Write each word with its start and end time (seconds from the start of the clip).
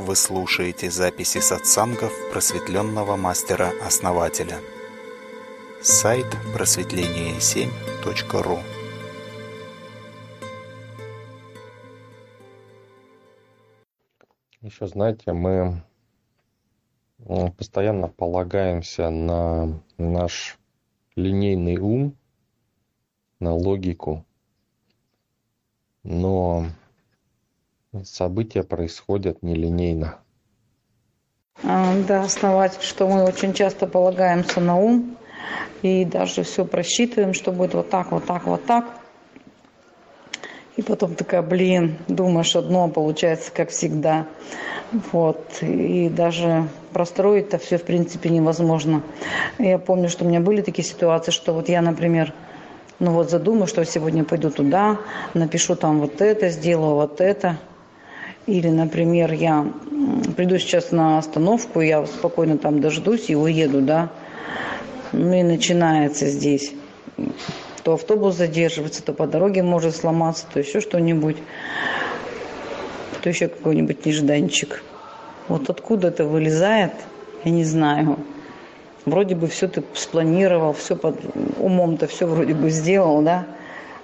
Вы 0.00 0.16
слушаете 0.16 0.90
записи 0.90 1.38
сатсангов 1.40 2.12
просветленного 2.32 3.16
мастера-основателя. 3.16 4.58
Сайт 5.82 6.24
просветление7.ру 6.54 8.60
Еще, 14.62 14.86
знаете, 14.86 15.34
мы 15.34 15.82
постоянно 17.58 18.08
полагаемся 18.08 19.10
на 19.10 19.82
наш 19.98 20.58
линейный 21.14 21.76
ум, 21.76 22.16
на 23.38 23.52
логику, 23.52 24.24
но 26.02 26.64
события 28.04 28.62
происходят 28.62 29.42
нелинейно. 29.42 30.18
А, 31.62 31.94
да, 32.06 32.22
основатель, 32.22 32.82
что 32.82 33.06
мы 33.06 33.24
очень 33.24 33.52
часто 33.52 33.86
полагаемся 33.86 34.60
на 34.60 34.76
ум 34.76 35.16
и 35.82 36.04
даже 36.04 36.42
все 36.42 36.64
просчитываем, 36.64 37.34
что 37.34 37.52
будет 37.52 37.74
вот 37.74 37.90
так, 37.90 38.12
вот 38.12 38.24
так, 38.24 38.46
вот 38.46 38.64
так. 38.64 38.86
И 40.76 40.82
потом 40.82 41.14
такая, 41.14 41.42
блин, 41.42 41.98
думаешь 42.08 42.56
одно, 42.56 42.88
получается, 42.88 43.52
как 43.52 43.70
всегда. 43.70 44.26
Вот. 45.12 45.58
И 45.60 46.08
даже 46.08 46.68
простроить-то 46.92 47.58
все, 47.58 47.76
в 47.76 47.82
принципе, 47.82 48.30
невозможно. 48.30 49.02
Я 49.58 49.78
помню, 49.78 50.08
что 50.08 50.24
у 50.24 50.28
меня 50.28 50.40
были 50.40 50.62
такие 50.62 50.86
ситуации, 50.86 51.32
что 51.32 51.52
вот 51.52 51.68
я, 51.68 51.82
например, 51.82 52.32
ну 52.98 53.12
вот 53.12 53.30
задумаю, 53.30 53.66
что 53.66 53.84
сегодня 53.84 54.24
пойду 54.24 54.50
туда, 54.50 54.98
напишу 55.34 55.74
там 55.76 56.00
вот 56.00 56.20
это, 56.20 56.48
сделаю 56.48 56.94
вот 56.94 57.20
это. 57.20 57.58
Или, 58.50 58.68
например, 58.68 59.32
я 59.32 59.66
приду 60.36 60.58
сейчас 60.58 60.90
на 60.90 61.18
остановку, 61.18 61.80
я 61.80 62.04
спокойно 62.06 62.58
там 62.58 62.80
дождусь 62.80 63.30
и 63.30 63.36
уеду, 63.36 63.80
да. 63.80 64.10
Ну 65.12 65.32
и 65.32 65.42
начинается 65.42 66.26
здесь. 66.26 66.72
То 67.84 67.94
автобус 67.94 68.36
задерживается, 68.36 69.02
то 69.02 69.12
по 69.12 69.26
дороге 69.26 69.62
может 69.62 69.94
сломаться, 69.94 70.46
то 70.52 70.58
еще 70.58 70.80
что-нибудь. 70.80 71.36
То 73.22 73.28
еще 73.28 73.48
какой-нибудь 73.48 74.04
нежданчик. 74.04 74.82
Вот 75.48 75.70
откуда 75.70 76.08
это 76.08 76.24
вылезает, 76.24 76.92
я 77.44 77.50
не 77.50 77.64
знаю 77.64 78.18
вроде 79.06 79.34
бы 79.34 79.46
все 79.48 79.68
ты 79.68 79.82
спланировал, 79.94 80.72
все 80.72 80.96
под 80.96 81.16
умом-то 81.58 82.06
все 82.06 82.26
вроде 82.26 82.54
бы 82.54 82.70
сделал, 82.70 83.22
да, 83.22 83.46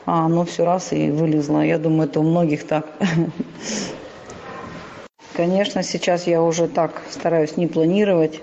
а 0.05 0.27
оно 0.27 0.45
все 0.45 0.65
раз 0.65 0.93
и 0.93 1.11
вылезло. 1.11 1.61
Я 1.65 1.79
думаю, 1.79 2.09
это 2.09 2.21
у 2.21 2.23
многих 2.23 2.67
так. 2.67 2.87
Конечно, 5.37 5.83
сейчас 5.83 6.27
я 6.27 6.43
уже 6.43 6.67
так 6.67 7.03
стараюсь 7.11 7.59
не 7.59 7.67
планировать, 7.67 8.41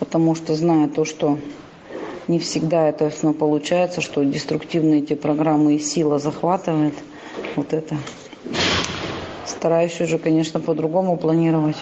потому 0.00 0.34
что 0.34 0.56
знаю 0.56 0.90
то, 0.90 1.04
что 1.04 1.38
не 2.26 2.40
всегда 2.40 2.88
это 2.88 3.10
все 3.10 3.32
получается, 3.32 4.00
что 4.00 4.24
деструктивные 4.24 5.02
эти 5.02 5.14
программы 5.14 5.76
и 5.76 5.78
сила 5.78 6.18
захватывает. 6.18 6.94
Вот 7.54 7.72
это. 7.72 7.96
Стараюсь 9.46 10.00
уже, 10.00 10.18
конечно, 10.18 10.58
по-другому 10.58 11.16
планировать. 11.16 11.76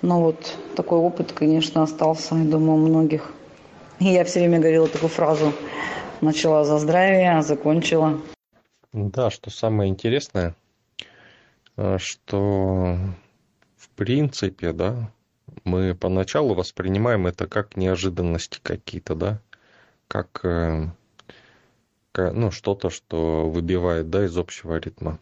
Но 0.00 0.22
вот 0.22 0.56
такой 0.74 0.98
опыт, 0.98 1.32
конечно, 1.32 1.82
остался, 1.82 2.36
я 2.36 2.44
думаю, 2.44 2.82
у 2.82 2.86
многих. 2.86 3.30
И 3.98 4.06
я 4.06 4.24
все 4.24 4.40
время 4.40 4.60
говорила 4.60 4.88
такую 4.88 5.10
фразу. 5.10 5.52
Начала 6.22 6.64
за 6.64 6.78
здравие, 6.78 7.36
а 7.36 7.42
закончила. 7.42 8.18
Да, 8.94 9.28
что 9.28 9.50
самое 9.50 9.90
интересное, 9.90 10.54
э, 11.76 11.98
что 11.98 12.96
принципе, 14.00 14.72
да, 14.72 15.12
мы 15.64 15.94
поначалу 15.94 16.54
воспринимаем 16.54 17.26
это 17.26 17.46
как 17.46 17.76
неожиданности 17.76 18.58
какие-то, 18.62 19.14
да, 19.14 19.42
как 20.08 20.40
э, 20.42 20.86
ну, 22.16 22.50
что-то, 22.50 22.88
что 22.88 23.50
выбивает, 23.50 24.08
да, 24.08 24.24
из 24.24 24.38
общего 24.38 24.78
ритма. 24.78 25.20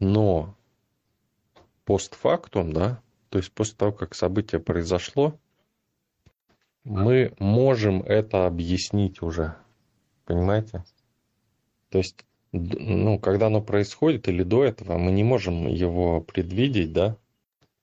Но 0.00 0.54
постфактум, 1.86 2.74
да, 2.74 3.00
то 3.30 3.38
есть 3.38 3.52
после 3.52 3.78
того, 3.78 3.92
как 3.92 4.14
событие 4.14 4.60
произошло, 4.60 5.38
мы 6.84 7.32
можем 7.38 8.02
это 8.02 8.46
объяснить 8.46 9.22
уже. 9.22 9.54
Понимаете? 10.26 10.84
То 11.88 11.96
есть, 11.96 12.26
ну, 12.52 13.18
когда 13.18 13.46
оно 13.46 13.62
происходит 13.62 14.28
или 14.28 14.42
до 14.42 14.62
этого, 14.64 14.98
мы 14.98 15.10
не 15.10 15.24
можем 15.24 15.68
его 15.68 16.20
предвидеть, 16.20 16.92
да? 16.92 17.16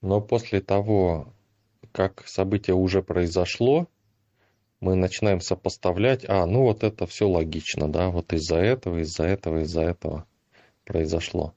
Но 0.02 0.22
после 0.22 0.62
того, 0.62 1.34
как 1.92 2.28
событие 2.28 2.76
уже 2.76 3.02
произошло, 3.02 3.88
мы 4.80 4.96
начинаем 4.96 5.42
сопоставлять, 5.42 6.26
а, 6.28 6.46
ну 6.46 6.62
вот 6.64 6.84
это 6.84 7.08
все 7.08 7.28
логично, 7.28 7.92
да, 7.92 8.10
вот 8.10 8.34
из-за 8.34 8.58
этого, 8.58 9.00
из-за 9.00 9.24
этого, 9.24 9.60
из-за 9.64 9.82
этого 9.82 10.28
произошло. 10.84 11.54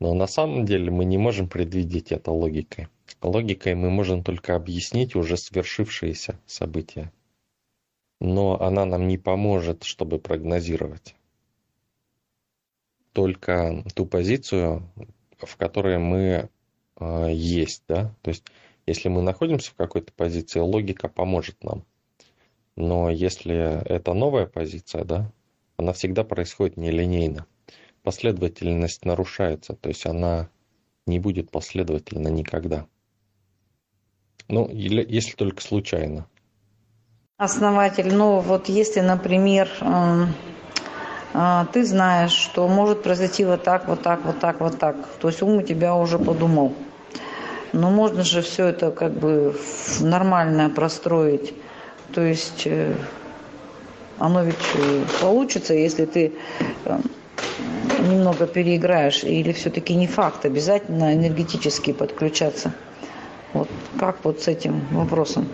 Но 0.00 0.14
на 0.14 0.26
самом 0.26 0.64
деле 0.64 0.90
мы 0.90 1.04
не 1.04 1.18
можем 1.18 1.48
предвидеть 1.48 2.10
это 2.10 2.32
логикой. 2.32 2.88
Логикой 3.22 3.74
мы 3.74 3.90
можем 3.90 4.24
только 4.24 4.56
объяснить 4.56 5.14
уже 5.14 5.36
свершившиеся 5.36 6.40
события. 6.46 7.12
Но 8.18 8.60
она 8.60 8.86
нам 8.86 9.08
не 9.08 9.18
поможет, 9.18 9.84
чтобы 9.84 10.18
прогнозировать. 10.18 11.14
Только 13.12 13.84
ту 13.94 14.06
позицию, 14.06 14.90
в 15.38 15.56
которой 15.56 15.98
мы 15.98 16.48
есть. 17.00 17.82
Да? 17.88 18.14
То 18.22 18.30
есть, 18.30 18.44
если 18.86 19.08
мы 19.08 19.22
находимся 19.22 19.70
в 19.70 19.74
какой-то 19.74 20.12
позиции, 20.12 20.60
логика 20.60 21.08
поможет 21.08 21.62
нам. 21.64 21.84
Но 22.76 23.10
если 23.10 23.84
это 23.86 24.14
новая 24.14 24.46
позиция, 24.46 25.04
да, 25.04 25.30
она 25.76 25.92
всегда 25.92 26.24
происходит 26.24 26.76
нелинейно. 26.76 27.46
Последовательность 28.02 29.04
нарушается, 29.04 29.74
то 29.74 29.88
есть 29.88 30.06
она 30.06 30.48
не 31.06 31.18
будет 31.18 31.50
последовательна 31.50 32.28
никогда. 32.28 32.86
Ну, 34.48 34.66
или, 34.66 35.04
если 35.08 35.34
только 35.36 35.62
случайно. 35.62 36.26
Основатель, 37.36 38.12
ну 38.12 38.40
вот 38.40 38.68
если, 38.68 39.00
например, 39.00 39.70
э, 39.80 40.26
э, 41.34 41.66
ты 41.72 41.84
знаешь, 41.84 42.32
что 42.32 42.68
может 42.68 43.02
произойти 43.02 43.44
вот 43.44 43.62
так, 43.62 43.88
вот 43.88 44.02
так, 44.02 44.24
вот 44.24 44.40
так, 44.40 44.60
вот 44.60 44.78
так, 44.78 45.06
то 45.20 45.28
есть 45.28 45.40
ум 45.42 45.58
у 45.58 45.62
тебя 45.62 45.94
уже 45.94 46.18
подумал. 46.18 46.74
Но 47.72 47.90
можно 47.90 48.24
же 48.24 48.42
все 48.42 48.66
это 48.66 48.90
как 48.90 49.12
бы 49.12 49.54
нормально 50.00 50.70
простроить. 50.70 51.54
То 52.12 52.22
есть 52.22 52.66
э, 52.66 52.94
оно 54.18 54.42
ведь 54.42 54.56
получится, 55.20 55.74
если 55.74 56.04
ты 56.04 56.32
немного 58.08 58.46
переиграешь, 58.46 59.24
или 59.24 59.52
все-таки 59.52 59.94
не 59.94 60.06
факт, 60.06 60.44
обязательно 60.44 61.14
энергетически 61.14 61.92
подключаться. 61.92 62.72
Вот 63.52 63.68
как 63.98 64.24
вот 64.24 64.40
с 64.40 64.48
этим 64.48 64.80
вопросом? 64.92 65.48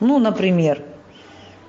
Ну, 0.00 0.18
например, 0.18 0.82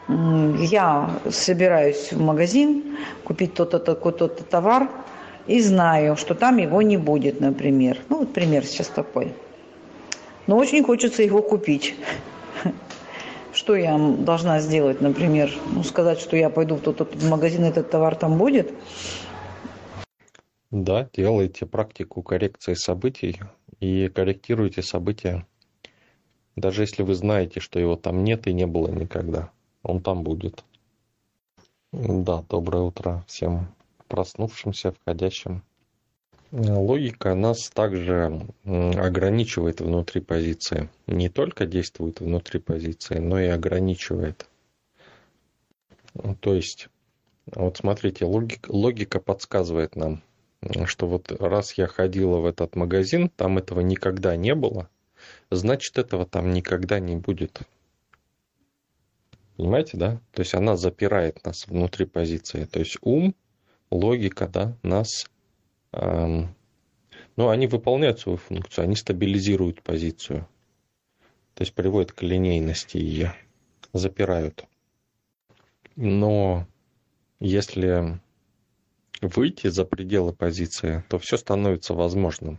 я 0.07 1.09
собираюсь 1.29 2.11
в 2.11 2.19
магазин 2.19 2.97
купить 3.23 3.53
тот-то 3.53 3.79
такой-то 3.79 4.27
товар 4.27 4.89
и 5.47 5.61
знаю, 5.61 6.15
что 6.15 6.35
там 6.35 6.57
его 6.57 6.81
не 6.81 6.97
будет, 6.97 7.41
например. 7.41 7.97
Ну, 8.09 8.19
вот 8.19 8.33
пример 8.33 8.65
сейчас 8.65 8.87
такой. 8.87 9.33
Но 10.49 10.57
очень 10.57 10.83
хочется 10.83 11.21
его 11.21 11.43
купить. 11.43 11.93
Что 13.53 13.75
я 13.75 13.99
должна 13.99 14.59
сделать, 14.59 14.99
например? 14.99 15.53
Ну, 15.71 15.83
сказать, 15.83 16.19
что 16.19 16.35
я 16.35 16.49
пойду 16.49 16.73
в 16.73 16.81
тот 16.81 17.23
магазин, 17.23 17.63
этот 17.65 17.91
товар 17.91 18.15
там 18.15 18.39
будет? 18.39 18.73
Да, 20.71 21.07
делайте 21.13 21.67
практику 21.67 22.23
коррекции 22.23 22.73
событий 22.73 23.39
и 23.79 24.09
корректируйте 24.09 24.81
события 24.81 25.45
даже 26.55 26.81
если 26.81 27.03
вы 27.03 27.13
знаете, 27.13 27.59
что 27.59 27.79
его 27.79 27.95
там 27.95 28.23
нет 28.23 28.47
и 28.47 28.53
не 28.53 28.65
было 28.65 28.87
никогда, 28.89 29.51
он 29.83 30.01
там 30.01 30.23
будет. 30.23 30.63
Да, 31.91 32.43
доброе 32.49 32.83
утро 32.83 33.23
всем 33.27 33.67
проснувшимся, 34.07 34.93
входящим. 34.93 35.61
Логика 36.51 37.35
нас 37.35 37.69
также 37.69 38.47
ограничивает 38.65 39.81
внутри 39.81 40.21
позиции. 40.21 40.89
Не 41.07 41.29
только 41.29 41.65
действует 41.65 42.21
внутри 42.21 42.59
позиции, 42.59 43.19
но 43.19 43.39
и 43.39 43.47
ограничивает. 43.47 44.47
То 46.39 46.55
есть, 46.55 46.89
вот 47.45 47.77
смотрите, 47.77 48.25
логика, 48.25 48.71
логика 48.71 49.19
подсказывает 49.19 49.95
нам, 49.95 50.23
что 50.85 51.07
вот 51.07 51.31
раз 51.31 51.73
я 51.73 51.87
ходила 51.87 52.37
в 52.37 52.45
этот 52.45 52.75
магазин, 52.75 53.29
там 53.29 53.57
этого 53.59 53.81
никогда 53.81 54.35
не 54.35 54.55
было– 54.55 54.89
значит 55.49 55.97
этого 55.97 56.25
там 56.25 56.53
никогда 56.53 56.99
не 56.99 57.15
будет. 57.15 57.61
Понимаете, 59.57 59.97
да? 59.97 60.21
То 60.31 60.41
есть 60.41 60.53
она 60.53 60.77
запирает 60.77 61.43
нас 61.43 61.67
внутри 61.67 62.05
позиции. 62.05 62.65
То 62.65 62.79
есть 62.79 62.97
ум, 63.01 63.35
логика, 63.91 64.47
да, 64.47 64.77
нас, 64.83 65.29
Но 65.91 67.49
они 67.49 67.67
выполняют 67.67 68.19
свою 68.19 68.37
функцию, 68.37 68.83
они 68.83 68.95
стабилизируют 68.95 69.81
позицию. 69.81 70.47
То 71.53 71.63
есть 71.63 71.73
приводят 71.73 72.11
к 72.11 72.21
линейности 72.21 72.97
ее, 72.97 73.33
запирают. 73.93 74.65
Но 75.95 76.67
если 77.39 78.21
выйти 79.21 79.67
за 79.67 79.85
пределы 79.85 80.33
позиции, 80.33 81.03
то 81.09 81.19
все 81.19 81.37
становится 81.37 81.93
возможным. 81.93 82.57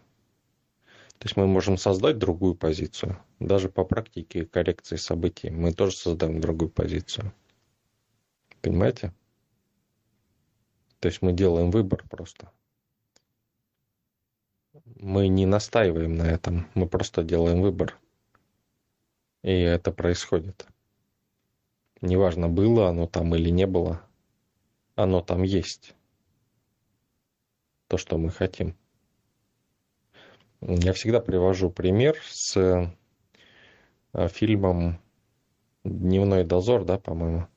То 1.19 1.27
есть 1.27 1.37
мы 1.37 1.47
можем 1.47 1.77
создать 1.77 2.19
другую 2.19 2.55
позицию. 2.55 3.19
Даже 3.39 3.69
по 3.69 3.85
практике 3.85 4.47
коррекции 4.47 4.97
событий 4.97 5.51
мы 5.51 5.73
тоже 5.73 5.97
создаем 5.97 6.41
другую 6.41 6.71
позицию. 6.71 7.33
Понимаете? 8.63 9.13
То 10.99 11.09
есть 11.09 11.21
мы 11.23 11.33
делаем 11.33 11.71
выбор 11.71 12.05
просто. 12.09 12.51
Мы 14.97 15.29
не 15.29 15.47
настаиваем 15.47 16.17
на 16.17 16.25
этом, 16.25 16.67
мы 16.75 16.87
просто 16.89 17.23
делаем 17.23 17.63
выбор. 17.63 17.97
И 19.43 19.53
это 19.53 19.93
происходит. 19.93 20.67
Неважно, 22.01 22.49
было 22.49 22.89
оно 22.89 23.07
там 23.07 23.35
или 23.35 23.51
не 23.51 23.67
было, 23.67 24.03
оно 24.95 25.21
там 25.21 25.43
есть. 25.43 25.95
То, 27.89 27.99
что 27.99 28.19
мы 28.19 28.31
хотим. 28.31 28.77
Я 30.61 30.93
всегда 30.93 31.21
привожу 31.21 31.71
пример 31.71 32.19
с 32.29 32.57
э, 34.13 34.29
фильмом 34.29 35.01
«Дневной 35.85 36.45
дозор», 36.45 36.85
да, 36.85 36.99
по-моему, 36.99 37.49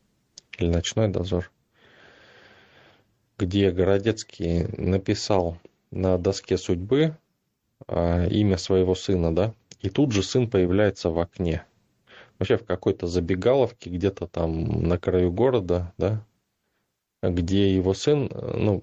или 0.58 0.70
«Ночной 0.70 1.10
дозор», 1.10 1.52
где 3.38 3.72
Городецкий 3.72 4.68
написал 4.78 5.58
на 5.92 6.18
доске 6.18 6.58
судьбы 6.58 7.18
э, 7.88 8.30
имя 8.30 8.58
своего 8.58 8.96
сына, 8.96 9.34
да, 9.36 9.54
и 9.80 9.90
тут 9.90 10.12
же 10.12 10.24
сын 10.24 10.50
появляется 10.50 11.10
в 11.10 11.20
окне. 11.20 11.66
Вообще 12.40 12.58
в 12.58 12.66
какой-то 12.66 13.08
забегаловке, 13.08 13.90
где-то 13.90 14.28
там 14.28 14.88
на 14.88 14.98
краю 14.98 15.32
города, 15.32 15.94
да, 15.98 16.26
где 17.22 17.74
его 17.74 17.94
сын, 17.94 18.30
ну, 18.34 18.82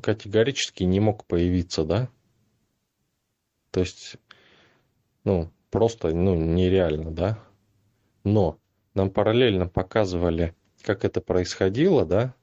категорически 0.00 0.84
не 0.84 1.00
мог 1.00 1.24
появиться, 1.24 1.84
да, 1.84 2.08
то 3.70 3.80
есть, 3.80 4.16
ну, 5.24 5.50
просто, 5.70 6.08
ну, 6.14 6.34
нереально, 6.34 7.10
да. 7.10 7.38
Но 8.24 8.58
нам 8.94 9.10
параллельно 9.10 9.68
показывали, 9.68 10.54
как 10.82 11.04
это 11.04 11.20
происходило, 11.20 12.04
да, 12.04 12.34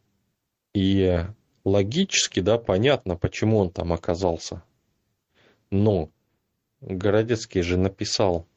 и 0.73 1.25
логически, 1.63 2.39
да, 2.39 2.57
понятно, 2.57 3.15
почему 3.15 3.57
он 3.57 3.71
там 3.71 3.91
оказался. 3.93 4.63
Но 5.75 6.09
Городецкий 6.79 7.61
же 7.61 7.75
написал 7.75 8.47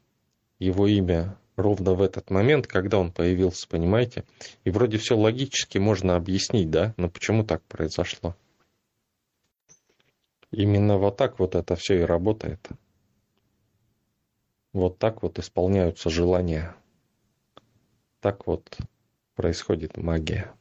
его 0.61 0.87
имя 0.87 1.37
ровно 1.57 1.95
в 1.95 2.01
этот 2.01 2.31
момент, 2.31 2.69
когда 2.69 2.99
он 2.99 3.11
появился, 3.11 3.67
понимаете? 3.67 4.25
И 4.63 4.71
вроде 4.71 4.99
все 4.99 5.17
логически 5.17 5.79
можно 5.79 6.15
объяснить, 6.15 6.71
да, 6.71 6.95
но 6.97 7.11
почему 7.11 7.43
так 7.43 7.61
произошло? 7.65 8.37
Именно 10.53 10.97
вот 10.99 11.17
так 11.17 11.41
вот 11.41 11.57
это 11.57 11.75
все 11.75 11.99
и 11.99 12.03
работает. 12.03 12.69
Вот 14.73 14.99
так 14.99 15.25
вот 15.25 15.41
исполняются 15.41 16.11
желания. 16.11 16.77
Так 18.21 18.47
вот 18.47 18.79
происходит 19.35 19.97
магия. 19.97 20.55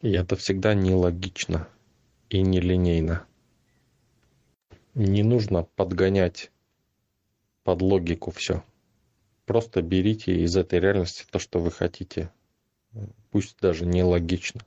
И 0.00 0.12
это 0.12 0.34
всегда 0.36 0.72
нелогично 0.72 1.68
и 2.30 2.40
нелинейно. 2.40 3.27
Не 4.94 5.22
нужно 5.22 5.64
подгонять 5.76 6.50
под 7.62 7.82
логику 7.82 8.30
все. 8.30 8.62
Просто 9.44 9.82
берите 9.82 10.32
из 10.42 10.56
этой 10.56 10.80
реальности 10.80 11.24
то, 11.30 11.38
что 11.38 11.58
вы 11.58 11.70
хотите. 11.70 12.30
Пусть 13.30 13.56
даже 13.60 13.86
нелогично. 13.86 14.60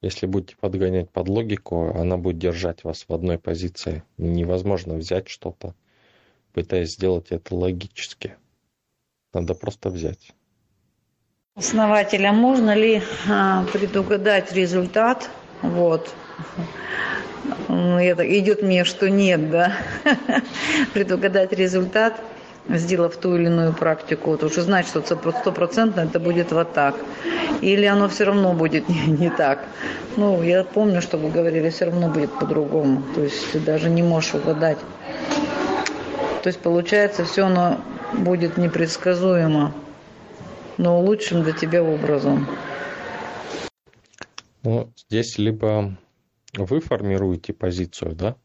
Если 0.00 0.26
будете 0.26 0.56
подгонять 0.56 1.10
под 1.10 1.28
логику, 1.28 1.94
она 1.96 2.16
будет 2.16 2.38
держать 2.38 2.82
вас 2.82 3.04
в 3.06 3.12
одной 3.12 3.38
позиции. 3.38 4.02
Невозможно 4.18 4.94
взять 4.94 5.28
что-то, 5.28 5.74
пытаясь 6.52 6.94
сделать 6.94 7.28
это 7.30 7.54
логически. 7.54 8.36
Надо 9.32 9.54
просто 9.54 9.90
взять. 9.90 10.32
Основателя, 11.54 12.32
можно 12.32 12.74
ли 12.74 13.02
а, 13.28 13.64
предугадать 13.66 14.52
результат? 14.52 15.30
Вот. 15.62 16.14
Ну, 17.68 17.98
это 17.98 18.38
идет 18.38 18.62
мне, 18.62 18.84
что 18.84 19.08
нет, 19.08 19.50
да. 19.50 19.72
предугадать 20.94 21.52
результат– 21.52 22.20
сделав 22.68 23.16
ту 23.16 23.36
или 23.36 23.46
иную 23.46 23.72
практику, 23.72 24.30
вот 24.30 24.42
уже 24.42 24.62
знать, 24.62 24.86
что 24.86 25.02
стопроцентно 25.02 26.00
это 26.00 26.20
будет 26.20 26.52
вот 26.52 26.72
так. 26.72 26.94
Или 27.60 27.86
оно 27.86 28.08
все 28.08 28.24
равно 28.24 28.52
будет 28.52 28.88
не, 28.88 29.06
не 29.06 29.30
так. 29.30 29.60
Ну, 30.16 30.42
я 30.42 30.64
помню, 30.64 31.02
что 31.02 31.18
вы 31.18 31.30
говорили, 31.30 31.70
все 31.70 31.86
равно 31.86 32.08
будет 32.08 32.32
по-другому. 32.38 33.02
То 33.14 33.22
есть 33.22 33.52
ты 33.52 33.60
даже 33.60 33.90
не 33.90 34.02
можешь 34.02 34.34
угадать. 34.34 34.78
То 36.42 36.48
есть 36.48 36.60
получается, 36.60 37.24
все 37.24 37.46
оно 37.46 37.80
будет 38.12 38.58
непредсказуемо, 38.58 39.72
но 40.76 41.00
лучшим 41.00 41.42
для 41.42 41.52
тебя 41.52 41.82
образом. 41.82 42.48
Ну, 44.62 44.92
здесь 44.96 45.38
либо 45.38 45.98
вы 46.54 46.80
формируете 46.80 47.52
позицию, 47.52 48.14
да, 48.14 48.36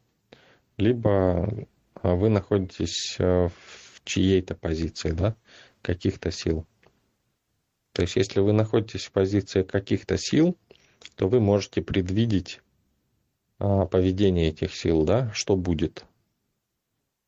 либо 0.77 1.67
вы 2.01 2.29
находитесь 2.29 3.17
э, 3.19 3.49
в 3.49 4.01
чьей-то 4.03 4.55
позиции, 4.55 5.11
да, 5.11 5.35
каких-то 5.81 6.31
сил. 6.31 6.65
То 7.93 8.01
есть, 8.03 8.15
если 8.15 8.39
вы 8.39 8.53
находитесь 8.53 9.05
в 9.05 9.11
позиции 9.11 9.63
каких-то 9.63 10.17
сил, 10.17 10.57
то 11.15 11.27
вы 11.27 11.39
можете 11.39 11.81
предвидеть 11.81 12.61
а, 13.59 13.85
поведение 13.85 14.49
этих 14.49 14.75
сил, 14.75 15.03
да, 15.03 15.31
что 15.33 15.55
будет. 15.55 16.05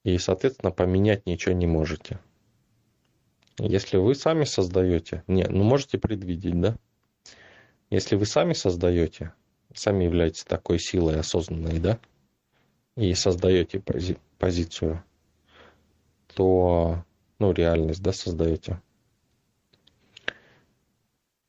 И, 0.03 0.18
соответственно, 0.18 0.71
поменять 0.71 1.25
ничего 1.25 1.53
не 1.53 1.68
можете. 1.68 2.19
Если 3.57 3.97
вы 3.97 4.15
сами 4.15 4.45
создаете, 4.45 5.24
не, 5.27 5.44
ну 5.44 5.63
можете 5.63 5.97
предвидеть, 5.97 6.59
да? 6.59 6.77
Если 7.89 8.15
вы 8.15 8.25
сами 8.25 8.53
создаете, 8.53 9.33
сами 9.74 10.03
являетесь 10.03 10.44
такой 10.44 10.80
силой 10.80 11.19
осознанной, 11.19 11.80
да, 11.80 12.00
и 12.95 13.13
создаете 13.13 13.79
пози- 13.79 14.19
позицию, 14.38 15.03
то, 16.36 17.03
ну, 17.39 17.51
реальность, 17.51 18.03
да, 18.03 18.13
создаете, 18.13 18.81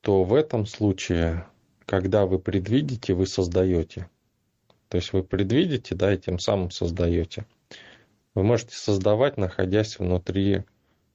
то 0.01 0.23
в 0.23 0.33
этом 0.33 0.65
случае, 0.65 1.45
когда 1.85 2.25
вы 2.25 2.39
предвидите, 2.39 3.13
вы 3.13 3.27
создаете. 3.27 4.09
То 4.87 4.97
есть 4.97 5.13
вы 5.13 5.23
предвидите, 5.23 5.95
да, 5.95 6.13
и 6.13 6.17
тем 6.17 6.39
самым 6.39 6.71
создаете. 6.71 7.45
Вы 8.33 8.43
можете 8.43 8.75
создавать, 8.75 9.37
находясь 9.37 9.99
внутри 9.99 10.63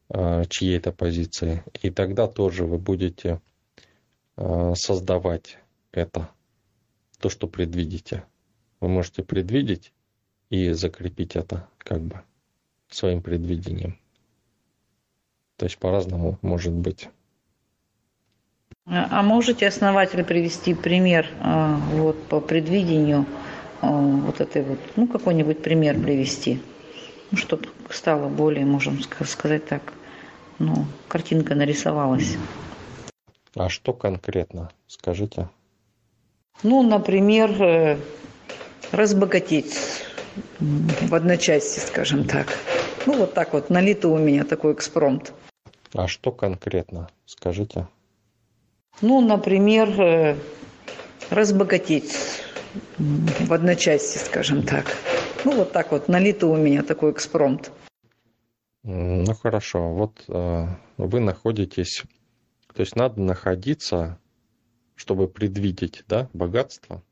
э, 0.08 0.42
чьей-то 0.48 0.92
позиции. 0.92 1.64
И 1.82 1.90
тогда 1.90 2.28
тоже 2.28 2.64
вы 2.64 2.78
будете 2.78 3.40
создавать 4.36 5.58
это, 5.92 6.28
то, 7.18 7.28
что 7.28 7.46
предвидите. 7.46 8.24
Вы 8.80 8.88
можете 8.88 9.22
предвидеть 9.22 9.92
и 10.50 10.72
закрепить 10.72 11.36
это, 11.36 11.68
как 11.78 12.00
бы 12.02 12.22
своим 12.88 13.22
предвидением. 13.22 13.98
То 15.56 15.64
есть 15.64 15.78
по-разному 15.78 16.38
может 16.42 16.72
быть. 16.72 17.08
А 18.84 19.22
можете 19.22 19.66
основатель 19.66 20.22
привести 20.22 20.72
пример 20.72 21.26
а, 21.40 21.76
вот 21.92 22.22
по 22.28 22.40
предвидению 22.40 23.26
а, 23.80 23.90
вот 23.90 24.40
этой 24.40 24.62
вот, 24.62 24.78
ну 24.94 25.08
какой-нибудь 25.08 25.60
пример 25.60 26.00
привести, 26.00 26.62
ну, 27.32 27.38
чтобы 27.38 27.68
стало 27.90 28.28
более, 28.28 28.64
можем 28.64 29.00
сказать 29.26 29.66
так, 29.66 29.92
ну 30.60 30.86
картинка 31.08 31.56
нарисовалась. 31.56 32.36
А 33.56 33.70
что 33.70 33.94
конкретно, 33.94 34.70
скажите? 34.86 35.48
Ну, 36.62 36.82
например, 36.82 37.50
э, 37.62 37.98
разбогатеть 38.92 39.74
в 40.60 41.14
одночасье, 41.14 41.82
скажем 41.82 42.26
так. 42.26 42.48
Ну, 43.06 43.16
вот 43.16 43.32
так 43.32 43.54
вот, 43.54 43.70
налито 43.70 44.08
у 44.08 44.18
меня 44.18 44.44
такой 44.44 44.74
экспромт. 44.74 45.32
А 45.94 46.06
что 46.06 46.32
конкретно, 46.32 47.08
скажите? 47.24 47.88
Ну, 49.00 49.22
например, 49.22 49.88
э, 50.00 50.36
разбогатеть 51.30 52.14
в 52.98 53.50
одночасье, 53.50 54.20
скажем 54.20 54.64
так. 54.64 54.84
Ну, 55.46 55.56
вот 55.56 55.72
так 55.72 55.92
вот, 55.92 56.08
налито 56.08 56.46
у 56.46 56.56
меня 56.56 56.82
такой 56.82 57.12
экспромт. 57.12 57.72
Ну, 58.82 59.34
хорошо. 59.34 59.94
Вот 59.94 60.24
э, 60.28 60.66
вы 60.98 61.20
находитесь... 61.20 62.02
То 62.76 62.82
есть 62.82 62.94
надо 62.94 63.22
находиться, 63.22 64.20
чтобы 64.96 65.28
предвидеть 65.28 66.04
да, 66.08 66.28
богатство, 66.34 67.02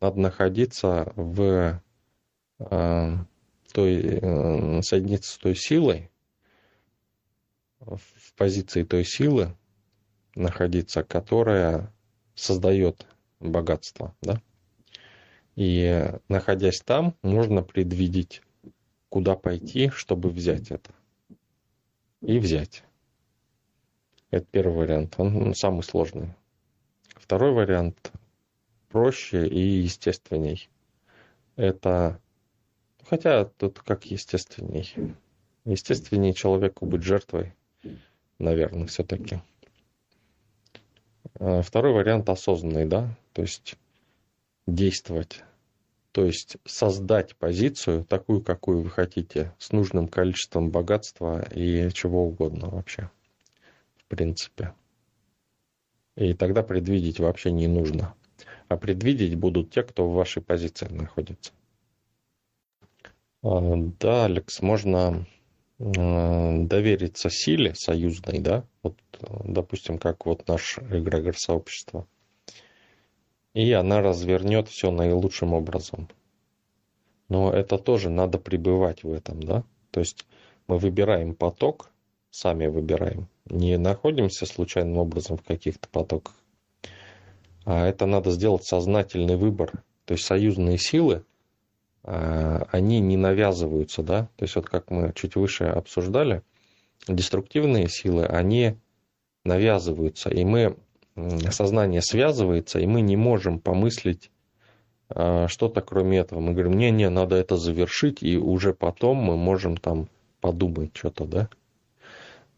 надо 0.00 0.18
находиться 0.18 1.12
в 1.16 1.82
э, 2.60 3.16
той, 3.74 4.02
э, 4.02 4.80
соединиться 4.80 5.34
с 5.34 5.36
той 5.36 5.54
силой, 5.54 6.10
в 7.80 8.32
позиции 8.38 8.84
той 8.84 9.04
силы 9.04 9.54
находиться, 10.34 11.02
которая 11.02 11.92
создает 12.34 13.06
богатство, 13.38 14.16
да? 14.22 14.40
И 15.56 16.10
находясь 16.28 16.80
там, 16.80 17.14
можно 17.20 17.62
предвидеть, 17.62 18.40
куда 19.10 19.36
пойти, 19.36 19.90
чтобы 19.90 20.30
взять 20.30 20.70
это. 20.70 20.94
И 22.22 22.38
взять. 22.38 22.82
Это 24.36 24.44
первый 24.50 24.76
вариант, 24.76 25.14
он 25.16 25.54
самый 25.54 25.82
сложный. 25.82 26.28
Второй 27.14 27.52
вариант 27.52 28.12
проще 28.90 29.48
и 29.48 29.58
естественней. 29.58 30.68
Это, 31.56 32.20
хотя 33.02 33.46
тут 33.46 33.78
как 33.78 34.04
естественней. 34.04 34.92
Естественнее 35.64 36.34
человеку 36.34 36.84
быть 36.84 37.02
жертвой, 37.02 37.54
наверное, 38.38 38.86
все-таки. 38.88 39.40
А 41.40 41.62
второй 41.62 41.94
вариант 41.94 42.28
осознанный, 42.28 42.84
да, 42.84 43.08
то 43.32 43.40
есть 43.40 43.78
действовать. 44.66 45.44
То 46.12 46.26
есть 46.26 46.58
создать 46.66 47.36
позицию 47.36 48.04
такую, 48.04 48.42
какую 48.42 48.82
вы 48.82 48.90
хотите, 48.90 49.54
с 49.58 49.72
нужным 49.72 50.08
количеством 50.08 50.70
богатства 50.70 51.42
и 51.54 51.90
чего 51.94 52.26
угодно 52.26 52.68
вообще 52.68 53.08
принципе. 54.08 54.74
И 56.16 56.34
тогда 56.34 56.62
предвидеть 56.62 57.20
вообще 57.20 57.50
не 57.50 57.66
нужно. 57.66 58.14
А 58.68 58.76
предвидеть 58.76 59.36
будут 59.36 59.70
те, 59.70 59.82
кто 59.82 60.08
в 60.08 60.14
вашей 60.14 60.42
позиции 60.42 60.86
находится. 60.86 61.52
А, 63.42 63.76
да, 64.00 64.24
Алекс, 64.24 64.60
можно 64.60 65.26
довериться 65.78 67.28
силе 67.28 67.74
союзной, 67.74 68.38
да, 68.40 68.64
вот, 68.82 68.96
допустим, 69.44 69.98
как 69.98 70.24
вот 70.24 70.48
наш 70.48 70.78
эгрегор 70.78 71.36
сообщества, 71.36 72.06
и 73.52 73.70
она 73.72 74.00
развернет 74.00 74.68
все 74.68 74.90
наилучшим 74.90 75.52
образом. 75.52 76.08
Но 77.28 77.52
это 77.52 77.76
тоже 77.76 78.08
надо 78.08 78.38
пребывать 78.38 79.02
в 79.02 79.12
этом, 79.12 79.42
да, 79.42 79.64
то 79.90 80.00
есть 80.00 80.26
мы 80.66 80.78
выбираем 80.78 81.34
поток, 81.34 81.90
сами 82.30 82.68
выбираем, 82.68 83.28
не 83.48 83.78
находимся 83.78 84.46
случайным 84.46 84.98
образом 84.98 85.36
в 85.36 85.42
каких-то 85.42 85.88
потоках. 85.88 86.34
А 87.64 87.86
это 87.86 88.06
надо 88.06 88.30
сделать 88.30 88.64
сознательный 88.64 89.36
выбор. 89.36 89.82
То 90.04 90.14
есть 90.14 90.24
союзные 90.24 90.78
силы, 90.78 91.24
а, 92.04 92.68
они 92.70 93.00
не 93.00 93.16
навязываются, 93.16 94.02
да. 94.02 94.28
То 94.36 94.44
есть 94.44 94.54
вот 94.54 94.66
как 94.66 94.90
мы 94.90 95.12
чуть 95.14 95.34
выше 95.34 95.64
обсуждали, 95.64 96.42
деструктивные 97.08 97.88
силы, 97.88 98.24
они 98.26 98.76
навязываются, 99.44 100.30
и 100.30 100.44
мы, 100.44 100.76
сознание 101.50 102.02
связывается, 102.02 102.78
и 102.78 102.86
мы 102.86 103.00
не 103.00 103.16
можем 103.16 103.58
помыслить 103.58 104.30
а, 105.08 105.48
что-то 105.48 105.80
кроме 105.80 106.18
этого. 106.18 106.40
Мы 106.40 106.52
говорим, 106.52 106.74
не-не, 106.74 107.10
надо 107.10 107.36
это 107.36 107.56
завершить, 107.56 108.22
и 108.22 108.36
уже 108.36 108.74
потом 108.74 109.16
мы 109.16 109.36
можем 109.36 109.76
там 109.76 110.08
подумать 110.40 110.90
что-то, 110.94 111.24
да. 111.24 111.48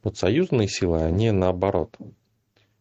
Вот 0.03 0.17
союзные 0.17 0.69
силы, 0.69 1.03
они 1.03 1.31
наоборот. 1.31 1.97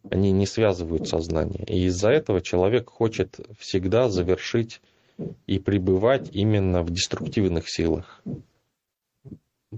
Они 0.09 0.31
не 0.31 0.45
связывают 0.45 1.07
сознание. 1.07 1.65
И 1.65 1.85
из-за 1.85 2.09
этого 2.09 2.41
человек 2.41 2.89
хочет 2.89 3.39
всегда 3.59 4.09
завершить 4.09 4.81
и 5.47 5.59
пребывать 5.59 6.29
именно 6.31 6.83
в 6.83 6.91
деструктивных 6.91 7.69
силах. 7.69 8.21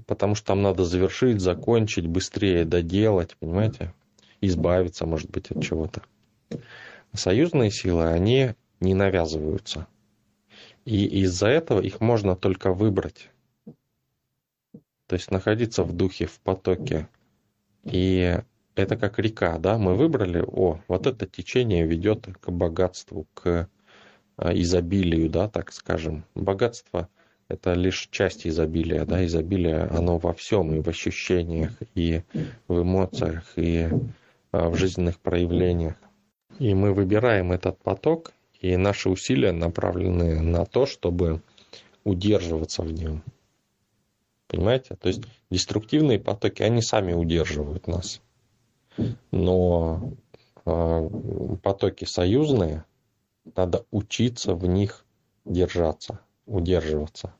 Потому 0.05 0.36
что 0.36 0.48
там 0.48 0.62
надо 0.62 0.84
завершить, 0.86 1.41
закончить, 1.41 2.05
быстрее 2.05 2.65
доделать, 2.65 3.36
понимаете? 3.39 3.93
Избавиться, 4.41 5.05
может 5.05 5.31
быть, 5.31 5.50
от 5.50 5.63
чего-то. 5.63 6.03
Союзные 7.13 7.72
силы, 7.72 8.08
они 8.08 8.53
не 8.79 8.93
навязываются. 8.93 9.88
И 10.86 11.05
из-за 11.24 11.48
этого 11.48 11.81
их 11.81 12.01
можно 12.01 12.36
только 12.36 12.72
выбрать. 12.72 13.29
То 15.08 15.15
есть 15.15 15.31
находиться 15.31 15.84
в 15.84 15.93
духе, 15.93 16.27
в 16.27 16.39
потоке 16.39 17.08
и 17.83 18.39
это 18.75 18.98
как 18.98 19.19
река, 19.19 19.57
да, 19.57 19.77
мы 19.77 19.95
выбрали, 19.95 20.43
о, 20.45 20.79
вот 20.88 21.07
это 21.07 21.25
течение 21.25 21.86
ведет 21.86 22.27
к 22.39 22.50
богатству, 22.50 23.27
к 23.33 23.69
а, 24.38 24.53
изобилию, 24.53 25.29
да, 25.29 25.50
так 25.50 25.71
скажем. 25.74 26.24
Богатство– 26.33 27.09
это 27.50 27.74
лишь 27.74 28.07
часть 28.12 28.48
изобилия, 28.48 29.05
да, 29.05 29.25
изобилие, 29.25 29.83
оно 29.83 30.17
во 30.17 30.33
всем, 30.33 30.74
и 30.74 30.81
в 30.81 30.88
ощущениях, 30.88 31.71
и 31.93 32.21
в 32.67 32.81
эмоциях, 32.81 33.51
и 33.57 33.89
а, 34.51 34.69
в 34.69 34.75
жизненных 34.75 35.19
проявлениях. 35.19 35.95
И 36.59 36.74
мы 36.74 36.93
выбираем 36.93 37.51
этот 37.51 37.77
поток, 37.79 38.31
и 38.62 38.75
наши 38.77 39.09
усилия 39.09 39.51
направлены 39.51 40.41
на 40.41 40.65
то, 40.65 40.86
чтобы 40.86 41.41
удерживаться 42.03 42.81
в 42.81 42.91
нем. 42.91 43.24
Понимаете? 44.50 44.96
То 44.96 45.08
есть 45.08 45.22
деструктивные 45.51 46.20
потоки, 46.20 46.63
они 46.63 46.82
сами 46.82 47.13
удерживают 47.13 47.88
нас. 47.88 48.20
Но 49.32 50.12
э, 50.65 51.10
потоки 51.62 52.06
союзные, 52.06 52.84
надо 53.56 53.86
учиться 53.91 54.56
в 54.56 54.65
них 54.65 55.06
держаться, 55.46 56.20
удерживаться. 56.48 57.32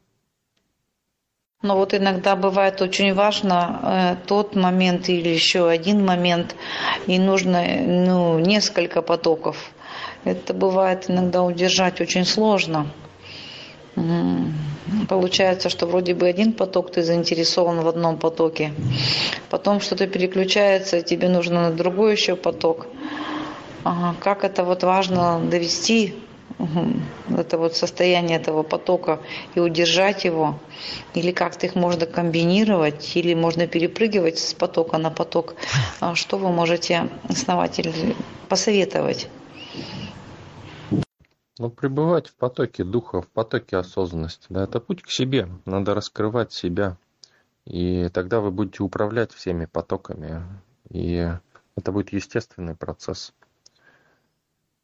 Но 1.63 1.75
вот 1.75 1.96
иногда 1.96 2.36
бывает 2.36 2.80
очень 2.80 3.13
важно 3.16 4.16
э, 4.22 4.28
тот 4.28 4.56
момент 4.56 5.10
или 5.10 5.30
еще 5.30 5.68
один 5.68 6.06
момент, 6.06 6.56
и 7.08 7.18
нужно 7.18 7.66
ну, 7.82 8.39
несколько 8.39 9.01
потоков. 9.01 9.72
Это 10.25 10.54
бывает 10.54 11.10
иногда 11.10 11.42
удержать 11.42 12.00
очень 12.01 12.25
сложно. 12.25 12.88
Получается, 15.08 15.70
что 15.70 15.86
вроде 15.86 16.13
бы 16.13 16.27
один 16.27 16.53
поток, 16.53 16.91
ты 16.91 17.03
заинтересован 17.03 17.82
в 17.82 17.88
одном 17.88 18.18
потоке. 18.18 18.74
Потом 19.50 19.82
что-то 19.82 20.08
переключается, 20.08 21.01
тебе 21.01 21.29
нужно 21.29 21.70
на 21.70 21.72
другой 21.72 22.13
еще 22.13 22.36
поток. 22.36 22.88
Как 24.20 24.44
это 24.44 24.63
вот 24.63 24.84
важно 24.84 25.39
довести, 25.39 26.15
это 27.38 27.58
вот 27.58 27.75
состояние 27.75 28.38
этого 28.38 28.63
потока 28.63 29.20
и 29.56 29.60
удержать 29.60 30.25
его, 30.25 30.60
или 31.13 31.32
как-то 31.32 31.68
их 31.68 31.75
можно 31.75 32.06
комбинировать, 32.06 33.15
или 33.15 33.34
можно 33.34 33.68
перепрыгивать 33.68 34.39
с 34.39 34.53
потока 34.53 34.98
на 34.98 35.10
поток. 35.10 35.56
А 36.00 36.15
что 36.15 36.38
вы 36.38 36.50
можете, 36.50 37.10
основатель, 37.29 38.15
посоветовать? 38.50 39.27
Ну, 41.60 41.70
пребывать 41.70 42.30
в 42.30 42.36
потоке 42.36 42.86
духа, 42.86 43.22
в 43.22 43.28
потоке 43.28 43.75
осознанности. 43.75 44.46
Да, 44.48 44.63
это 44.63 44.80
путь 44.80 45.04
к 45.04 45.10
себе. 45.10 45.50
Надо 45.66 45.94
раскрывать 45.94 46.54
себя. 46.54 46.96
И 47.66 48.08
тогда 48.13 48.39
вы 48.39 48.50
будете 48.50 48.82
управлять 48.82 49.34
всеми 49.34 49.66
потоками. 49.66 50.42
И 50.89 51.30
это 51.75 51.92
будет 51.92 52.13
естественный 52.13 52.78
процесс. 52.78 53.34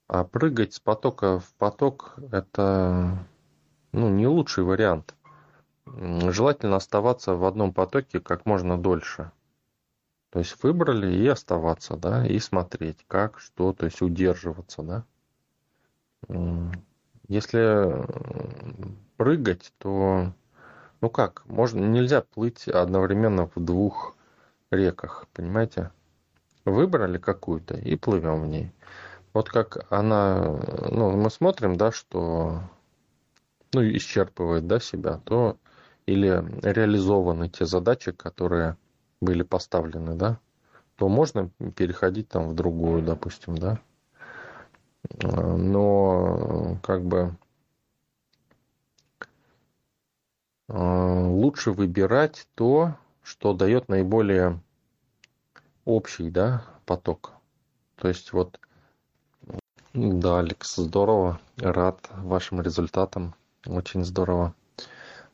А 0.09 0.25
прыгать 0.25 0.73
с 0.73 0.81
потока 0.81 1.39
в 1.39 1.53
поток– 1.53 2.15
это 2.33 3.25
ну, 3.93 4.09
не 4.09 4.27
лучший 4.27 4.65
вариант. 4.65 5.15
Желательно 5.85 6.75
оставаться 6.75 7.35
в 7.35 7.45
одном 7.45 7.73
потоке 7.73 8.19
как 8.19 8.45
можно 8.45 8.77
дольше. 8.77 9.31
То 10.29 10.39
есть 10.39 10.61
выбрали 10.61 11.15
и 11.15 11.25
оставаться, 11.25 11.95
да, 11.95 12.27
и 12.27 12.37
смотреть, 12.39 13.05
как, 13.07 13.39
что, 13.39 13.71
то 13.71 13.85
есть 13.85 14.01
удерживаться, 14.01 14.81
да. 14.81 15.05
Если 17.27 18.05
прыгать, 19.17 19.73
то 19.77 20.33
ну 21.01 21.09
как, 21.09 21.43
можно, 21.45 21.79
нельзя 21.79 22.21
плыть 22.21 22.67
одновременно 22.67 23.47
в 23.53 23.63
двух 23.63 24.15
реках, 24.71 25.27
понимаете? 25.33 25.91
Выбрали 26.65 27.17
какую-то 27.17 27.75
и 27.75 27.95
плывем 27.95 28.41
в 28.41 28.47
ней. 28.47 28.71
Вот 29.33 29.49
как 29.49 29.85
она, 29.91 30.59
ну, 30.89 31.11
мы 31.11 31.29
смотрим, 31.29 31.75
да, 31.75 31.91
что, 31.91 32.61
ну, 33.73 33.81
исчерпывает, 33.83 34.65
да, 34.65 34.79
себя, 34.79 35.19
то 35.25 35.57
или 36.05 36.43
реализованы 36.63 37.49
те 37.49 37.65
задачи, 37.65 38.11
которые 38.11 38.77
были 39.21 39.43
поставлены, 39.43 40.15
да, 40.15 40.39
то 40.95 41.09
можно 41.09 41.49
переходить 41.75 42.29
там 42.29 42.49
в 42.49 42.55
другую, 42.55 43.03
допустим, 43.03 43.57
да, 43.57 43.79
но 45.21 46.77
как 46.83 47.03
бы 47.03 47.35
э, 50.69 51.27
лучше 51.27 51.71
выбирать 51.71 52.47
то, 52.55 52.95
что 53.23 53.53
дает 53.53 53.89
наиболее 53.89 54.59
общий 55.85 56.29
да, 56.29 56.63
поток. 56.85 57.33
То 57.95 58.07
есть 58.07 58.33
вот 58.33 58.59
Да, 59.93 60.39
Алекс, 60.39 60.75
здорово. 60.75 61.39
Рад 61.57 62.09
вашим 62.17 62.61
результатам. 62.61 63.35
Очень 63.65 64.03
здорово. 64.03 64.53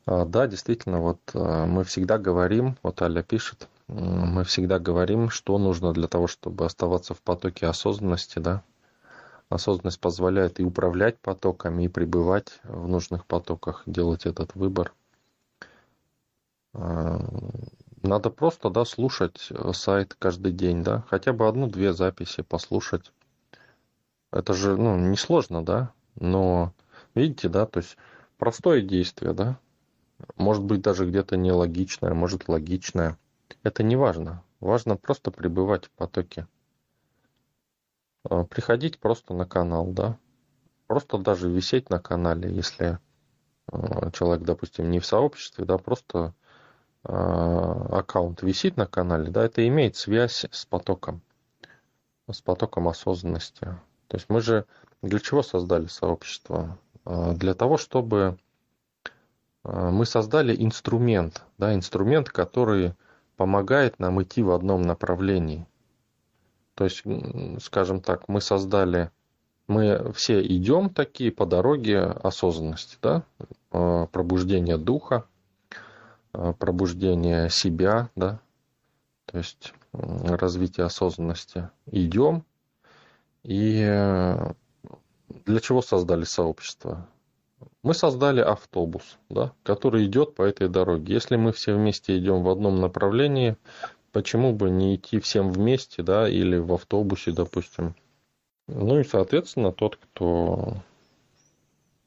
А, 0.05 0.25
да, 0.25 0.47
действительно, 0.47 0.99
вот 0.99 1.19
а, 1.33 1.65
мы 1.65 1.83
всегда 1.83 2.17
говорим, 2.17 2.77
вот 2.83 3.01
Аля 3.01 3.23
пишет, 3.23 3.67
мы 3.87 4.43
всегда 4.43 4.79
говорим, 4.79 5.29
что 5.29 5.57
нужно 5.57 5.93
для 5.93 6.07
того, 6.07 6.27
чтобы 6.27 6.65
оставаться 6.65 7.13
в 7.13 7.21
потоке 7.21 7.67
осознанности, 7.67 8.39
да. 8.39 8.63
Осознанность 9.51 9.99
позволяет 9.99 10.61
и 10.61 10.63
управлять 10.63 11.19
потоками, 11.19 11.83
и 11.83 11.87
пребывать 11.89 12.61
в 12.63 12.87
нужных 12.87 13.25
потоках, 13.25 13.83
делать 13.85 14.25
этот 14.25 14.55
выбор. 14.55 14.93
А, 16.73 17.19
надо 18.01 18.29
просто, 18.29 18.69
да, 18.69 18.85
слушать 18.85 19.49
э, 19.49 19.73
сайт 19.73 20.15
каждый 20.17 20.53
день, 20.53 20.85
да, 20.85 21.03
хотя 21.09 21.33
бы 21.33 21.49
одну-две 21.49 21.91
записи 21.91 22.43
послушать. 22.43 23.11
Это 24.31 24.53
же, 24.53 24.77
ну, 24.77 24.97
несложно, 24.97 25.65
да, 25.65 25.91
но, 26.15 26.71
видите, 27.13 27.49
да, 27.49 27.65
то 27.65 27.79
есть 27.79 27.97
простое 28.37 28.81
действие, 28.81 29.33
да, 29.33 29.59
может 30.37 30.63
быть 30.63 30.81
даже 30.81 31.05
где-то 31.05 31.35
нелогичное, 31.35 32.13
может 32.13 32.47
логичное. 32.47 33.17
Это 33.63 33.83
не 33.83 33.97
важно. 33.97 34.43
Важно 34.61 34.95
просто 34.95 35.29
пребывать 35.29 35.87
в 35.87 35.91
потоке. 35.91 36.47
А, 38.23 38.43
приходить 38.43 38.99
просто 38.99 39.33
на 39.33 39.45
канал, 39.45 39.87
да. 39.87 40.17
Просто 40.87 41.17
даже 41.17 41.49
висеть 41.49 41.89
на 41.89 41.99
канале, 41.99 42.53
если 42.53 42.99
а, 43.71 44.11
человек, 44.11 44.45
допустим, 44.45 44.91
не 44.91 44.99
в 44.99 45.05
сообществе, 45.05 45.65
да, 45.65 45.77
просто 45.77 46.33
а, 47.03 47.99
аккаунт 47.99 48.43
висит 48.43 48.77
на 48.77 48.85
канале, 48.85 49.31
да, 49.31 49.45
это 49.45 49.67
имеет 49.67 49.95
связь 49.95 50.45
с 50.51 50.65
потоком, 50.65 51.21
с 52.29 52.41
потоком 52.41 52.87
осознанности. 52.87 53.65
То 54.07 54.17
есть 54.17 54.29
мы 54.29 54.41
же 54.41 54.65
для 55.01 55.19
чего 55.19 55.41
создали 55.41 55.87
сообщество? 55.87 56.77
Для 57.05 57.55
того, 57.55 57.77
чтобы 57.77 58.37
мы 59.63 60.05
создали 60.05 60.55
инструмент, 60.55 61.43
да, 61.57 61.73
инструмент, 61.73 62.29
который 62.29 62.93
помогает 63.37 63.97
нам 63.97 64.21
идти 64.21 64.43
в 64.43 64.51
одном 64.51 64.83
направлении. 64.83 65.65
То 66.75 66.85
есть, 66.85 67.03
скажем 67.61 68.01
так, 68.01 68.27
мы 68.27 68.41
создали, 68.41 69.11
мы 69.67 70.11
все 70.13 70.41
идем 70.45 70.89
такие 70.89 71.31
по 71.31 71.45
дороге 71.45 71.99
осознанности, 72.01 72.97
да, 73.01 73.23
пробуждения 73.69 74.77
духа, 74.77 75.25
Э, 76.33 76.53
пробуждение 76.57 77.49
себя, 77.49 78.09
да, 78.15 78.39
то 79.25 79.37
есть 79.37 79.73
развитие 79.91 80.85
осознанности. 80.85 81.69
Идем, 81.87 82.45
и 83.43 83.83
э, 83.85 84.53
для 85.45 85.59
чего 85.59 85.81
создали 85.81 86.23
сообщество? 86.23 87.07
Мы 87.83 87.93
создали 87.93 88.39
автобус, 88.39 89.17
да, 89.29 89.51
который 89.63 90.05
идет 90.05 90.35
по 90.35 90.43
этой 90.43 90.69
дороге. 90.69 91.13
Если 91.13 91.35
мы 91.35 91.51
все 91.51 91.75
вместе 91.75 92.17
идем 92.17 92.43
в 92.43 92.49
одном 92.49 92.79
направлении, 92.79 93.57
почему 94.11 94.53
бы 94.53 94.69
не 94.69 94.95
идти 94.95 95.19
всем 95.19 95.51
вместе, 95.51 96.03
да, 96.03 96.29
или 96.29 96.57
в 96.57 96.73
автобусе, 96.73 97.31
допустим. 97.31 97.95
Ну 98.67 98.99
и, 98.99 99.03
соответственно, 99.03 99.71
тот, 99.71 99.97
кто 99.97 100.77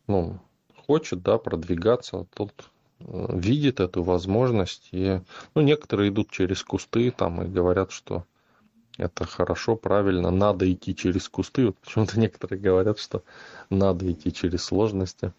ну, 0.07 0.39
хочет, 0.87 1.23
да, 1.23 1.39
продвигаться, 1.39 2.27
тот 2.35 2.53
видит 3.01 3.81
эту 3.81 4.03
возможность. 4.03 4.89
И, 4.93 5.21
ну, 5.55 5.63
некоторые 5.63 6.11
идут 6.11 6.31
через 6.31 6.63
кусты 6.63 7.11
там 7.11 7.43
и 7.43 7.47
говорят, 7.47 7.91
что 7.91 8.25
это 8.97 9.25
хорошо, 9.27 9.77
правильно, 9.77 10.31
надо 10.31 10.71
идти 10.73 10.95
через 10.95 11.29
кусты. 11.29 11.67
Вот 11.67 11.79
почему-то 11.79 12.19
некоторые 12.19 12.61
говорят, 12.61 12.99
что 12.99 13.23
надо 13.71 14.11
идти 14.11 14.33
через 14.33 14.65
сложности. 14.65 15.33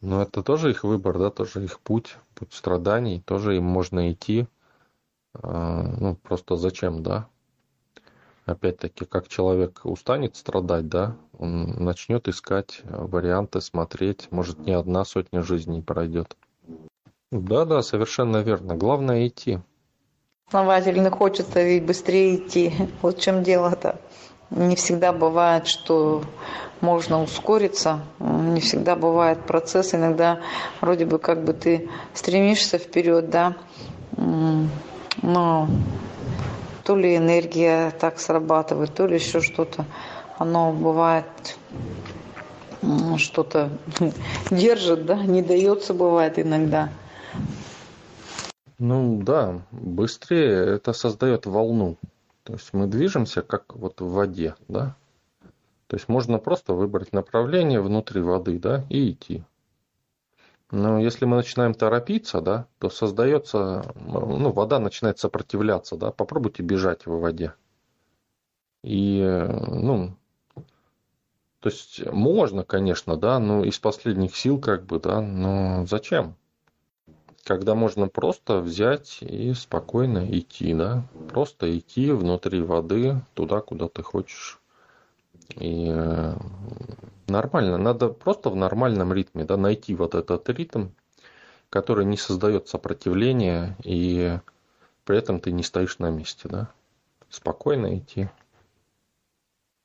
Но 0.00 0.22
это 0.22 0.42
тоже 0.42 0.70
их 0.70 0.84
выбор, 0.84 1.18
да, 1.18 1.30
тоже 1.30 1.64
их 1.64 1.80
путь, 1.80 2.16
путь 2.34 2.52
страданий, 2.52 3.20
тоже 3.20 3.56
им 3.56 3.64
можно 3.64 4.10
идти. 4.12 4.46
А, 5.42 5.82
ну, 5.82 6.14
просто 6.16 6.56
зачем, 6.56 7.02
да? 7.02 7.26
Опять-таки, 8.46 9.04
как 9.04 9.28
человек 9.28 9.80
устанет 9.84 10.36
страдать, 10.36 10.88
да, 10.88 11.16
он 11.38 11.84
начнет 11.84 12.26
искать 12.26 12.82
варианты, 12.84 13.60
смотреть, 13.60 14.28
может, 14.30 14.58
не 14.58 14.72
одна 14.72 15.04
сотня 15.04 15.42
жизней 15.42 15.82
пройдет. 15.82 16.36
Да-да, 17.30 17.82
совершенно 17.82 18.38
верно. 18.38 18.74
Главное 18.74 19.28
идти. 19.28 19.60
Основательно 20.48 21.10
хочется 21.10 21.62
ведь 21.62 21.84
быстрее 21.84 22.36
идти. 22.36 22.74
Вот 23.02 23.18
в 23.18 23.20
чем 23.20 23.44
дело-то. 23.44 24.00
Не 24.50 24.74
всегда 24.74 25.12
бывает, 25.12 25.68
что 25.68 26.24
можно 26.80 27.22
ускориться. 27.22 28.00
Не 28.18 28.60
всегда 28.60 28.96
бывает 28.96 29.46
процесс. 29.46 29.94
Иногда 29.94 30.40
вроде 30.80 31.06
бы 31.06 31.20
как 31.20 31.44
бы 31.44 31.52
ты 31.52 31.88
стремишься 32.14 32.78
вперед, 32.78 33.30
да, 33.30 33.56
но 35.22 35.68
то 36.84 36.96
ли 36.96 37.16
энергия 37.16 37.90
так 37.92 38.18
срабатывает, 38.18 38.94
то 38.94 39.06
ли 39.06 39.16
еще 39.16 39.40
что-то. 39.40 39.84
Оно 40.38 40.72
бывает 40.72 41.26
что-то 43.18 43.70
держит, 44.50 45.06
да, 45.06 45.16
не 45.22 45.42
дается 45.42 45.94
бывает 45.94 46.38
иногда. 46.38 46.90
Ну 48.78 49.20
да, 49.22 49.60
быстрее 49.70 50.76
это 50.76 50.92
создает 50.92 51.44
волну. 51.44 51.96
То 52.44 52.54
есть 52.54 52.72
мы 52.72 52.86
движемся 52.86 53.42
как 53.42 53.76
вот 53.76 54.00
в 54.00 54.10
воде, 54.10 54.54
да. 54.68 54.96
То 55.86 55.96
есть 55.96 56.08
можно 56.08 56.38
просто 56.38 56.72
выбрать 56.72 57.12
направление 57.12 57.80
внутри 57.80 58.22
воды, 58.22 58.58
да, 58.58 58.84
и 58.88 59.10
идти. 59.10 59.44
Но 60.70 61.00
если 61.00 61.24
мы 61.24 61.36
начинаем 61.36 61.74
торопиться, 61.74 62.40
да, 62.40 62.66
то 62.78 62.90
создается, 62.90 63.92
ну, 63.94 64.52
вода 64.52 64.78
начинает 64.78 65.18
сопротивляться, 65.18 65.96
да. 65.96 66.12
Попробуйте 66.12 66.62
бежать 66.62 67.06
в 67.06 67.18
воде. 67.18 67.54
И, 68.82 69.20
ну, 69.22 70.16
то 71.60 71.68
есть 71.68 72.06
можно, 72.06 72.64
конечно, 72.64 73.16
да, 73.16 73.38
но 73.38 73.64
из 73.64 73.78
последних 73.78 74.36
сил 74.36 74.58
как 74.60 74.86
бы, 74.86 75.00
да, 75.00 75.20
но 75.20 75.86
зачем? 75.86 76.36
когда 77.44 77.74
можно 77.74 78.06
просто 78.06 78.60
взять 78.60 79.18
и 79.22 79.52
спокойно 79.54 80.24
идти, 80.30 80.74
да, 80.74 81.04
просто 81.30 81.76
идти 81.76 82.12
внутри 82.12 82.62
воды 82.62 83.22
туда, 83.34 83.60
куда 83.60 83.88
ты 83.88 84.02
хочешь. 84.02 84.59
И 85.56 85.90
э, 85.92 86.34
нормально, 87.26 87.78
надо 87.78 88.08
просто 88.08 88.50
в 88.50 88.56
нормальном 88.56 89.12
ритме, 89.12 89.44
да, 89.44 89.56
найти 89.56 89.94
вот 89.94 90.14
этот 90.14 90.48
ритм, 90.50 90.88
который 91.68 92.04
не 92.04 92.16
создает 92.16 92.68
сопротивления, 92.68 93.76
и 93.84 94.38
при 95.04 95.18
этом 95.18 95.40
ты 95.40 95.52
не 95.52 95.62
стоишь 95.62 95.98
на 95.98 96.10
месте, 96.10 96.48
да. 96.48 96.70
Спокойно 97.28 97.98
идти. 97.98 98.28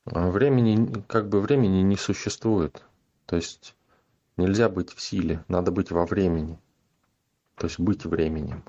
Времени, 0.06 1.04
как 1.08 1.30
бы 1.30 1.42
времени 1.42 1.82
не 1.82 1.96
существует. 1.96 2.84
То 3.26 3.36
есть 3.36 3.76
нельзя 4.38 4.70
быть 4.70 4.94
в 4.94 5.02
силе, 5.02 5.44
надо 5.48 5.72
быть 5.72 5.92
во 5.92 6.06
времени 6.06 6.60
то 7.56 7.68
есть 7.68 7.80
быть 7.80 8.06
временем 8.06 8.64